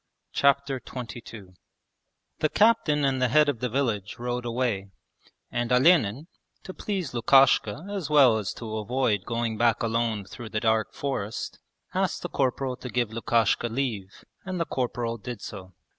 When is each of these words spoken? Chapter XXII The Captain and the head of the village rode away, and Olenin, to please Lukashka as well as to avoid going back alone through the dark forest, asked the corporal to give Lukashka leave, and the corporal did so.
Chapter 0.33 0.81
XXII 0.83 1.43
The 2.39 2.49
Captain 2.49 3.05
and 3.05 3.21
the 3.21 3.27
head 3.27 3.47
of 3.47 3.59
the 3.59 3.69
village 3.69 4.15
rode 4.17 4.45
away, 4.45 4.89
and 5.51 5.71
Olenin, 5.71 6.25
to 6.63 6.73
please 6.73 7.13
Lukashka 7.13 7.85
as 7.87 8.09
well 8.09 8.39
as 8.39 8.51
to 8.55 8.77
avoid 8.77 9.25
going 9.25 9.59
back 9.59 9.83
alone 9.83 10.25
through 10.25 10.49
the 10.49 10.59
dark 10.59 10.95
forest, 10.95 11.59
asked 11.93 12.23
the 12.23 12.29
corporal 12.29 12.75
to 12.77 12.89
give 12.89 13.11
Lukashka 13.13 13.67
leave, 13.69 14.25
and 14.43 14.59
the 14.59 14.65
corporal 14.65 15.19
did 15.19 15.39
so. 15.39 15.75